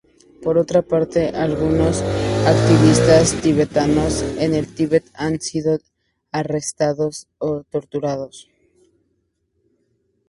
[0.41, 2.01] Por otra parte, algunos
[2.47, 5.77] activistas tibetanos en el Tíbet han sido
[6.31, 8.49] arrestados o torturados.